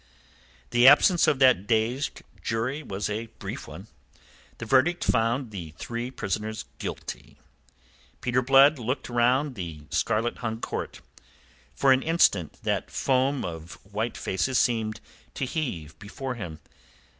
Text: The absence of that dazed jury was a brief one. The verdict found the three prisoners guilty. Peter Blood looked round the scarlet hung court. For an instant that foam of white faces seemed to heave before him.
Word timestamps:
The 0.71 0.87
absence 0.87 1.27
of 1.27 1.37
that 1.37 1.67
dazed 1.67 2.23
jury 2.41 2.81
was 2.81 3.07
a 3.07 3.27
brief 3.37 3.67
one. 3.67 3.85
The 4.57 4.65
verdict 4.65 5.03
found 5.03 5.51
the 5.51 5.75
three 5.77 6.09
prisoners 6.09 6.65
guilty. 6.79 7.37
Peter 8.19 8.41
Blood 8.41 8.79
looked 8.79 9.09
round 9.09 9.53
the 9.53 9.83
scarlet 9.91 10.37
hung 10.39 10.59
court. 10.59 11.01
For 11.75 11.91
an 11.91 12.01
instant 12.01 12.57
that 12.63 12.89
foam 12.89 13.45
of 13.45 13.73
white 13.83 14.17
faces 14.17 14.57
seemed 14.57 15.01
to 15.35 15.45
heave 15.45 15.99
before 15.99 16.33
him. 16.33 16.59